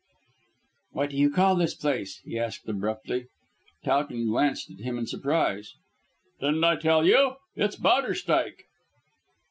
[0.93, 3.27] "What do you call this place?" he asked abruptly.
[3.83, 5.75] Towton glanced at him in surprise.
[6.39, 7.35] "Didn't I tell you?
[7.55, 8.63] It's Bowderstyke."